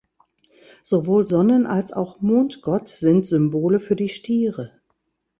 [0.81, 4.71] Sowohl Sonnen- als auch Mondgott sind Symbole für die Stiere.